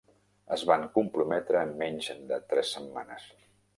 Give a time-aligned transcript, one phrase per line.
[0.55, 3.29] Es van comprometre en menys de tres setmanes.